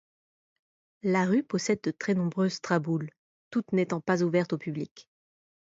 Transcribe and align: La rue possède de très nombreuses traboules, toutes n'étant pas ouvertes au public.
La 1.03 1.27
rue 1.27 1.43
possède 1.43 1.81
de 1.83 1.91
très 1.91 2.15
nombreuses 2.15 2.59
traboules, 2.59 3.11
toutes 3.51 3.71
n'étant 3.71 4.01
pas 4.01 4.23
ouvertes 4.23 4.51
au 4.53 4.57
public. 4.57 5.07